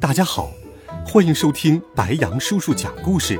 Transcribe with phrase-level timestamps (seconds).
[0.00, 0.50] 大家好，
[1.04, 3.38] 欢迎收听白羊叔叔讲故事。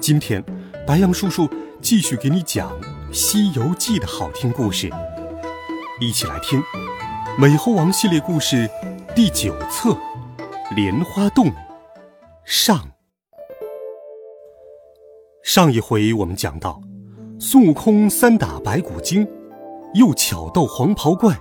[0.00, 0.42] 今天，
[0.86, 1.50] 白羊叔叔
[1.82, 2.70] 继续给你讲
[3.12, 4.88] 《西游记》的好听故事，
[6.00, 6.60] 一起来听
[7.36, 8.70] 《美猴王》系列故事
[9.12, 9.90] 第九册
[10.76, 11.46] 《莲花洞》
[12.44, 12.88] 上。
[15.42, 16.80] 上一回我们讲到，
[17.40, 19.26] 孙悟空三打白骨精，
[19.94, 21.36] 又巧斗黄袍怪。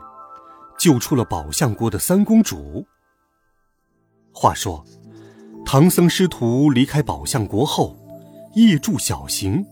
[0.79, 2.85] 救出了宝象国的三公主。
[4.37, 4.83] 话说，
[5.65, 7.95] 唐僧师徒离开宝象国后，
[8.53, 9.65] 夜住小行。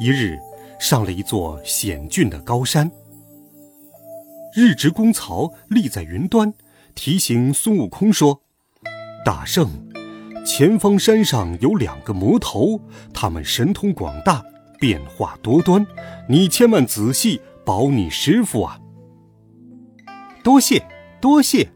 [0.00, 0.38] 一日，
[0.80, 2.90] 上了一座险峻的高山。
[4.54, 6.54] 日值公曹立在云端，
[6.94, 8.40] 提醒孙悟空说
[9.22, 9.68] ：“大圣，
[10.46, 12.80] 前方山上有两个魔头，
[13.12, 14.42] 他们神通广大，
[14.80, 15.86] 变化多端，
[16.26, 18.80] 你千万仔细保你师傅啊！”
[20.42, 20.82] 多谢，
[21.20, 21.70] 多谢。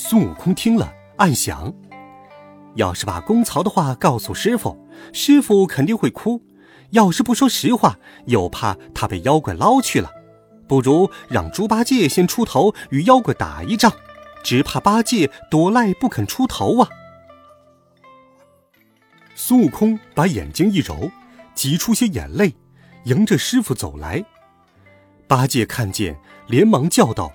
[0.00, 1.74] 孙悟空听了，暗想：
[2.76, 4.78] 要是把公曹的话告诉师傅，
[5.12, 6.40] 师傅肯定会哭；
[6.90, 10.08] 要是不说实话，又怕他被妖怪捞去了。
[10.68, 13.92] 不如让猪八戒先出头，与妖怪打一仗，
[14.44, 16.88] 只怕八戒躲赖不肯出头啊！
[19.34, 21.10] 孙悟空把眼睛一揉，
[21.56, 22.54] 挤出些眼泪，
[23.06, 24.24] 迎着师傅走来。
[25.26, 26.16] 八戒看见。
[26.46, 27.30] 连忙叫道：“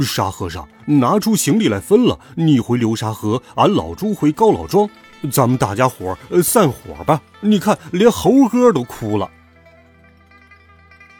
[0.00, 2.18] 沙和尚，拿出行李来分了。
[2.36, 4.88] 你回流沙河，俺老猪回高老庄，
[5.30, 7.20] 咱们大家伙儿散伙吧。
[7.40, 9.30] 你看，连猴哥都哭了。”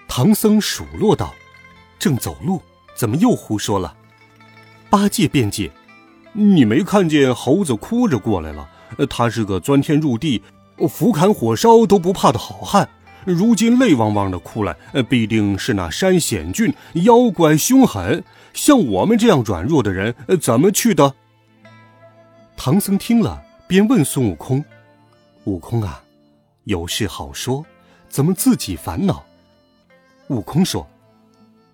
[0.09, 1.35] 唐僧数落道
[1.99, 2.63] ：“正走路，
[2.97, 3.95] 怎么又胡说了？”
[4.89, 5.71] 八戒辩解
[6.33, 8.69] ：“你没看见猴子哭着过来了？
[9.11, 10.43] 他是个钻天入地、
[10.89, 12.89] 斧砍火烧都不怕的好汉。”
[13.25, 14.77] 如今泪汪汪的哭来，
[15.09, 18.23] 必定是那山险峻，妖怪凶狠。
[18.53, 21.15] 像我们这样软弱的人，怎么去的？
[22.57, 24.65] 唐僧听了，便问孙悟空
[25.45, 26.03] ：“悟空啊，
[26.65, 27.65] 有事好说，
[28.09, 29.25] 怎么自己烦恼？”
[30.29, 30.89] 悟空说：“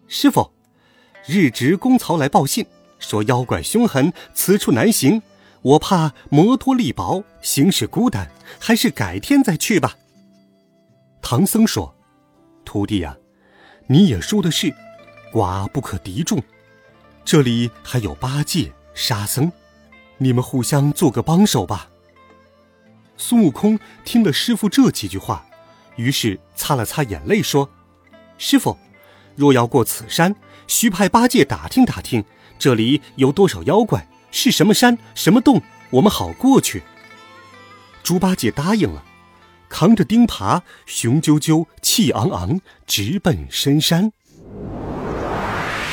[0.09, 0.51] 师傅，
[1.27, 2.65] 日值公曹来报信，
[2.99, 5.23] 说妖怪凶狠，此处难行。
[5.63, 9.97] 我怕摩托力薄，行事孤单，还是改天再去吧。”
[11.23, 11.95] 唐僧说
[12.65, 13.17] ：“徒弟呀，
[13.87, 14.75] 你也说的是，
[15.33, 16.43] 寡不可敌众。
[17.25, 19.53] 这里还有八戒、沙僧，
[20.19, 21.89] 你们互相做个帮手吧。”
[23.17, 25.47] 孙悟空听了师傅这几句话，
[25.97, 27.69] 于是擦了擦眼泪说
[28.39, 28.77] ：“师傅，
[29.37, 30.35] 若要过此山，
[30.67, 32.25] 需派八戒打听打听，
[32.59, 35.61] 这里有多少妖怪，是什么山、什么洞，
[35.91, 36.83] 我们好过去。”
[38.03, 39.05] 猪八戒答应了。
[39.71, 44.13] 扛着钉耙，雄赳赳、气昂昂，直奔深山。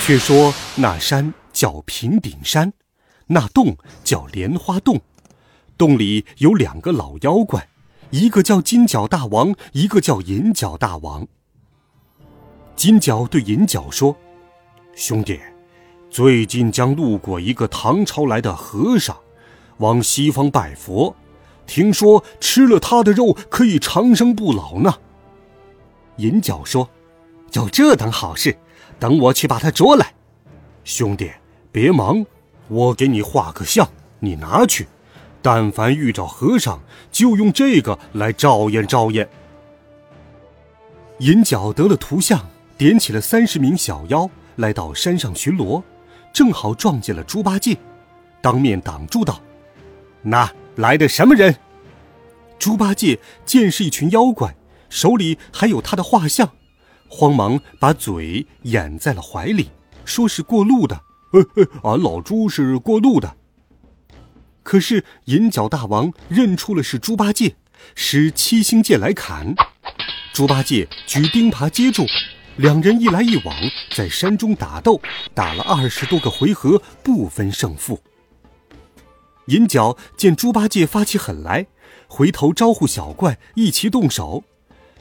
[0.01, 2.73] 却说那山叫平顶山，
[3.27, 4.99] 那洞叫莲花洞，
[5.77, 7.69] 洞里有两个老妖怪，
[8.09, 11.27] 一个叫金角大王，一个叫银角大王。
[12.75, 14.17] 金角对银角说
[14.95, 15.39] ：“兄弟，
[16.09, 19.15] 最近将路过一个唐朝来的和尚，
[19.77, 21.15] 往西方拜佛。”
[21.67, 24.95] 听说吃了他的肉可以长生不老呢。
[26.15, 26.89] 银角说
[27.53, 28.57] ：“有这等好事，
[28.97, 30.13] 等我去把他捉来。”
[30.83, 31.29] 兄弟，
[31.71, 32.25] 别忙，
[32.69, 33.87] 我给你画个像，
[34.19, 34.87] 你拿去。
[35.41, 39.29] 但凡遇着和尚，就用这个来照验照验。
[41.19, 42.43] 银角得了图像，
[42.77, 45.83] 点起了三十名小妖，来到山上巡逻，
[46.33, 47.77] 正好撞见了猪八戒，
[48.41, 49.39] 当面挡住道
[50.23, 51.57] ：“那。”来的什么人？
[52.59, 54.55] 猪八戒见是一群妖怪，
[54.89, 56.51] 手里还有他的画像，
[57.07, 59.71] 慌忙把嘴掩在了怀里，
[60.05, 61.01] 说是过路的。
[61.33, 63.35] 呃呃，俺老猪是过路的。
[64.61, 67.55] 可是银角大王认出了是猪八戒，
[67.95, 69.55] 使七星剑来砍。
[70.31, 72.05] 猪八戒举钉耙接住，
[72.57, 73.55] 两人一来一往，
[73.95, 75.01] 在山中打斗，
[75.33, 77.99] 打了二十多个回合，不分胜负。
[79.47, 81.67] 银角见猪八戒发起狠来，
[82.07, 84.43] 回头招呼小怪一起动手。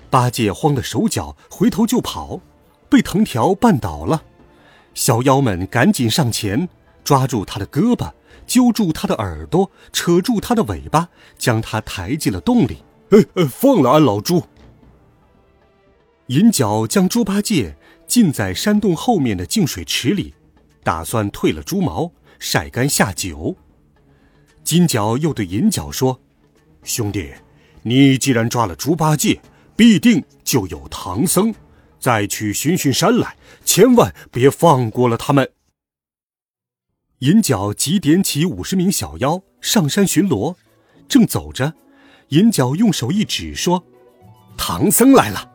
[0.09, 2.41] 八戒慌得手脚，回头就跑，
[2.89, 4.23] 被藤条绊倒了。
[4.95, 6.69] 小妖们赶紧上前，
[7.03, 8.13] 抓住他的胳膊，
[8.47, 12.79] 揪住他的耳朵，扯住他的尾巴，将他抬进了洞里。
[13.11, 14.45] 呃呃，放了俺老猪。
[16.29, 17.77] 银角将猪八戒
[18.07, 20.35] 浸在山洞后面的净水池里，
[20.83, 23.57] 打算褪了猪毛，晒干下酒。
[24.67, 26.21] 金角又对银角说
[26.83, 27.33] ：“兄弟，
[27.83, 29.41] 你既然抓了猪八戒，
[29.77, 31.55] 必定就有唐僧。
[32.01, 35.49] 再去巡巡山来，千万别放过了他们。”
[37.21, 40.57] 银角急点起五十名小妖上山巡逻，
[41.07, 41.73] 正走着，
[42.31, 43.85] 银角用手一指说
[44.59, 45.49] ：“唐僧来了！”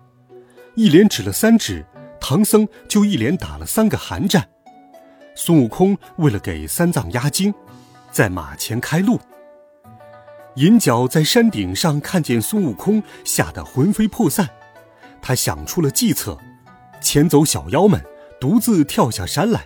[0.75, 1.86] 一连指了三指，
[2.22, 4.50] 唐僧就一连打了三个寒战。
[5.36, 7.54] 孙悟空为了给三藏压惊。
[8.12, 9.19] 在马前开路。
[10.56, 14.50] 银角在山顶上看见孙悟空，吓得魂飞魄散。
[15.22, 16.38] 他想出了计策，
[17.00, 18.04] 牵走小妖们，
[18.40, 19.66] 独自跳下山来，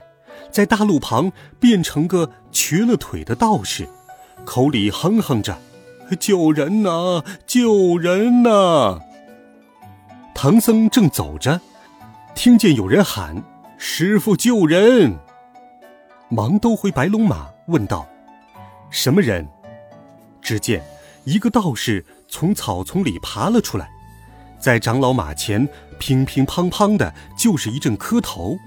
[0.51, 3.87] 在大路旁变成个瘸了腿的道士，
[4.45, 5.57] 口里哼哼着
[6.19, 8.99] ：“救人呐，救人呐！”
[10.35, 11.59] 唐僧正走着，
[12.35, 13.41] 听见有人喊
[13.79, 15.17] ：“师傅救人！”
[16.29, 18.07] 忙兜回白龙马，问道。
[18.95, 19.45] 什么人？
[20.41, 20.81] 只见
[21.25, 23.91] 一个道士从草丛里爬了出来，
[24.57, 25.67] 在长老马前
[25.99, 28.57] 乒乒乓乓的，就是一阵磕头。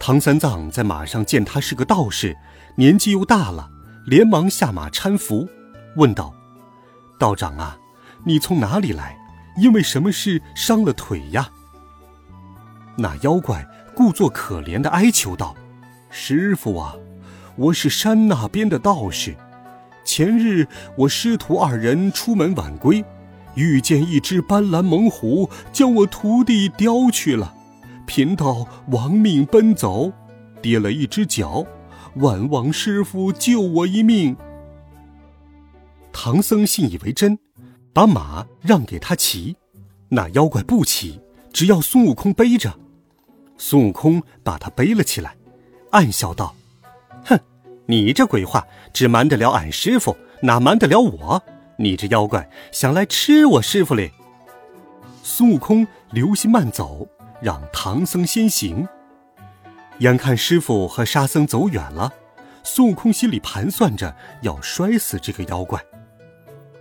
[0.00, 2.34] 唐三藏在马上见他是个道士，
[2.74, 3.68] 年纪又大了，
[4.06, 5.46] 连忙下马搀扶，
[5.96, 6.32] 问道
[7.20, 7.76] ：“道长啊，
[8.24, 9.14] 你从哪里来？
[9.58, 11.50] 因为什么事伤了腿呀？”
[12.96, 13.62] 那妖怪
[13.94, 15.54] 故作可怜的哀求道
[16.08, 16.96] ：“师傅啊！”
[17.56, 19.34] 我是山那边的道士，
[20.04, 23.02] 前日我师徒二人出门晚归，
[23.54, 27.54] 遇见一只斑斓猛虎，将我徒弟叼去了，
[28.06, 30.12] 贫道亡命奔走，
[30.60, 31.64] 跌了一只脚，
[32.16, 34.36] 万望师傅救我一命。
[36.12, 37.38] 唐僧信以为真，
[37.94, 39.56] 把马让给他骑，
[40.10, 41.20] 那妖怪不骑，
[41.54, 42.78] 只要孙悟空背着。
[43.56, 45.34] 孙悟空把他背了起来，
[45.92, 46.55] 暗笑道。
[47.26, 47.38] 哼
[47.86, 51.42] 你这鬼话只瞒得了俺师傅，哪瞒得了我？
[51.78, 54.10] 你这妖怪想来吃我师傅嘞！
[55.22, 57.06] 孙悟空留心慢走，
[57.42, 58.88] 让唐僧先行。
[59.98, 62.12] 眼看师傅和沙僧走远了，
[62.62, 65.82] 孙悟空心里盘算着要摔死这个妖怪。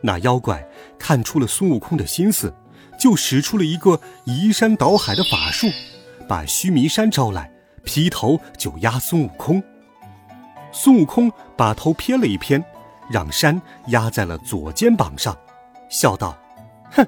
[0.02, 0.66] 那妖怪
[1.00, 2.54] 看出了孙悟空的心思，
[3.00, 5.68] 就使出了一个移山倒海的法术，
[6.28, 7.52] 把须弥山招来，
[7.84, 9.64] 劈头就压孙悟空。
[10.78, 12.62] 孙悟空把头偏了一偏，
[13.10, 15.36] 让山压在了左肩膀上，
[15.90, 16.38] 笑道
[16.92, 17.08] ：“哼，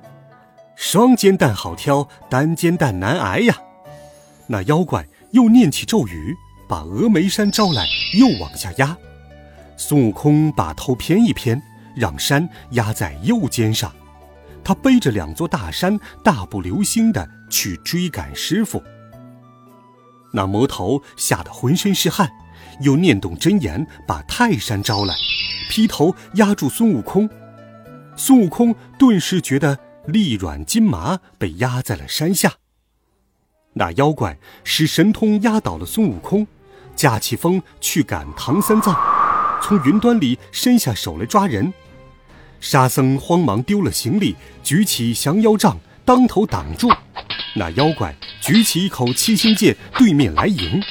[0.77, 3.57] 双肩担好挑，单肩担难挨呀。”
[4.47, 6.33] 那妖怪又念起咒语，
[6.69, 7.85] 把峨眉山招来，
[8.17, 8.95] 又往下压。
[9.75, 11.61] 孙悟空把头偏一偏，
[11.93, 13.93] 让山压在右肩上，
[14.63, 18.81] 他背着两座大山，大步流星的去追赶师傅。
[20.31, 22.31] 那魔头吓得浑身是汗。
[22.81, 25.15] 又念动真言，把泰山招来，
[25.69, 27.29] 劈头压住孙悟空。
[28.15, 32.53] 孙悟空顿时觉得力软筋麻，被压在了山下。
[33.73, 36.47] 那妖怪使神通压倒了孙悟空，
[36.95, 38.95] 驾起风去赶唐三藏，
[39.61, 41.71] 从云端里伸下手来抓人。
[42.59, 46.89] 沙僧慌忙丢了行李，举起降妖杖当头挡住。
[47.53, 50.81] 那妖怪举起一口七星剑，对面来迎。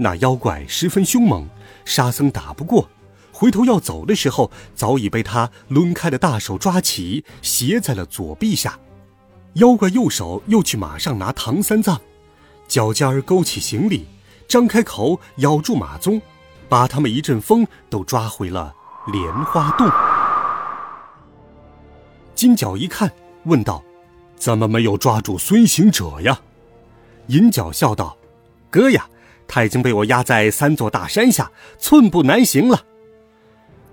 [0.00, 1.46] 那妖怪十分凶猛，
[1.84, 2.88] 沙僧打不过，
[3.32, 8.78] 回头要走的时候，早已被他抡开的大手抓起，斜在了左臂下。
[9.54, 12.00] 妖怪右手又去马上拿唐三藏，
[12.68, 14.06] 脚尖儿勾起行李，
[14.46, 16.20] 张开口咬住马鬃，
[16.68, 18.72] 把他们一阵风都抓回了
[19.12, 19.90] 莲花洞。
[22.36, 23.10] 金角一看，
[23.46, 23.82] 问道
[24.38, 26.40] ：“怎么没有抓住孙行者呀？”
[27.26, 28.16] 银角笑道
[28.70, 29.08] ：“哥呀。”
[29.48, 32.84] 他已经被我压在三座大山下，寸步难行了。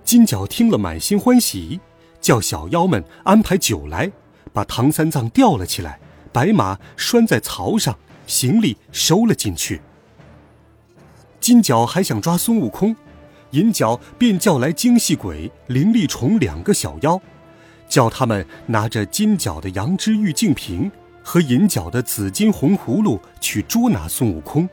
[0.04, 1.80] 金角听了，满心欢喜，
[2.22, 4.12] 叫小妖们安排酒来，
[4.54, 6.00] 把唐三藏吊了起来，
[6.32, 7.98] 白马拴在槽上，
[8.28, 9.82] 行李收了进去。
[11.40, 12.96] 金角还想抓孙悟空，
[13.52, 17.20] 银角便叫来精细鬼、灵力虫两个小妖，
[17.88, 20.92] 叫他们拿着金角的羊脂玉净瓶
[21.24, 24.68] 和银角的紫金红葫芦去捉拿孙悟空。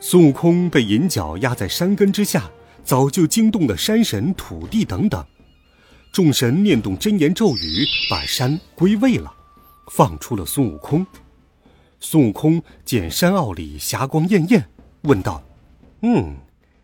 [0.00, 2.48] 孙悟空被银角压在山根之下，
[2.84, 5.24] 早就惊动了山神、土地等等。
[6.12, 9.32] 众神念动真言咒语，把山归位了，
[9.90, 11.04] 放出了孙悟空。
[12.00, 14.64] 孙悟空见山坳里霞光艳艳，
[15.02, 15.42] 问道
[16.02, 16.36] ：“嗯，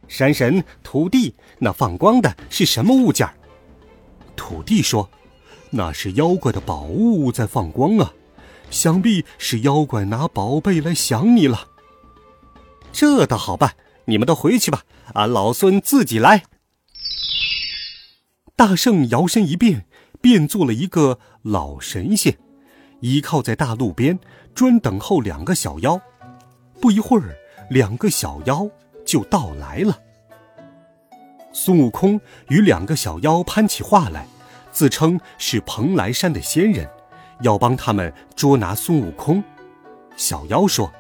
[0.09, 3.29] 山神、土地，那放光的是什么物件？
[4.35, 5.09] 土地说
[5.71, 8.13] ：“那是妖怪的宝物在放光啊，
[8.71, 11.69] 想必是妖怪拿宝贝来想你了。”
[12.95, 13.75] 这倒好办，
[14.05, 14.85] 你们都回去吧，
[15.15, 16.45] 俺老孙自己来。
[18.55, 19.85] 大圣摇身一变，
[20.21, 22.39] 变做了一个老神仙，
[23.01, 24.21] 倚靠在大路边，
[24.55, 26.01] 专等候两个小妖。
[26.81, 27.37] 不一会儿，
[27.69, 28.71] 两个小妖
[29.05, 29.99] 就到来了。
[31.53, 34.29] 孙悟空与两个小妖攀起话来，
[34.71, 36.89] 自称是蓬莱山的仙人，
[37.41, 39.43] 要帮他们捉拿孙悟空。
[40.17, 40.93] 小妖说：“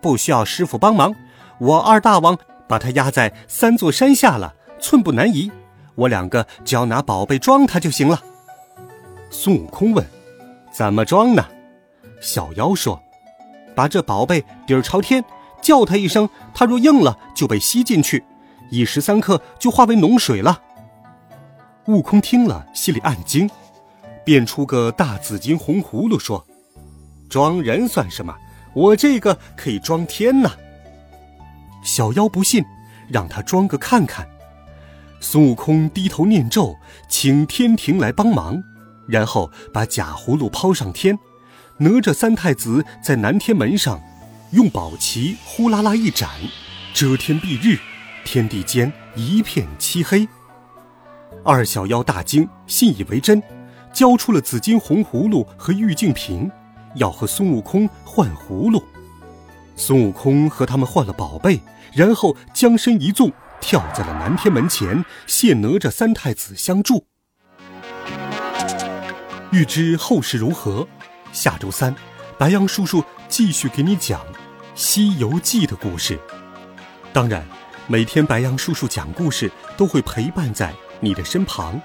[0.00, 1.14] 不需要师傅帮忙，
[1.58, 5.50] 我二大王把他压在三座山下了，寸步难移。”
[5.94, 8.22] 我两个只要拿宝贝装他就行了。
[9.30, 10.06] 孙悟空问
[10.72, 11.44] ：“怎么装呢？”
[12.20, 12.98] 小妖说
[13.76, 15.22] ：“把这宝贝底儿朝天，
[15.60, 18.24] 叫他一声，他若应了，就被吸进去，
[18.70, 20.62] 一时三刻就化为脓水了。”
[21.86, 23.50] 悟空听了，心里暗惊，
[24.24, 26.46] 变出个大紫金红葫芦，说
[27.28, 28.34] ：“装人算什么？
[28.74, 30.52] 我这个可以装天呐！”
[31.84, 32.64] 小妖不信，
[33.08, 34.26] 让他装个看看。
[35.20, 36.76] 孙悟空低头念咒，
[37.08, 38.62] 请天庭来帮忙，
[39.06, 41.18] 然后把假葫芦抛上天。
[41.78, 44.00] 哪吒三太子在南天门上，
[44.50, 46.28] 用宝旗呼啦啦一展，
[46.92, 47.78] 遮天蔽日，
[48.24, 50.28] 天地间一片漆黑。
[51.44, 53.42] 二小妖大惊，信以为真，
[53.92, 56.50] 交出了紫金红葫芦和玉净瓶，
[56.94, 58.82] 要和孙悟空换葫芦。
[59.76, 61.60] 孙悟空和他们换了宝贝，
[61.94, 63.32] 然后将身一纵。
[63.60, 67.06] 跳在了南天门前，谢哪吒三太子相助。
[69.52, 70.88] 欲知后事如何，
[71.32, 71.94] 下周三，
[72.36, 74.20] 白杨叔叔继续给你讲
[74.74, 76.18] 《西游记》的故事。
[77.12, 77.46] 当然，
[77.86, 81.80] 每天白杨叔叔讲故事都会陪伴在你的身旁。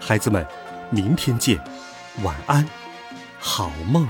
[0.00, 0.44] 孩子们，
[0.90, 1.56] 明天见，
[2.24, 2.68] 晚安，
[3.38, 4.08] 好梦。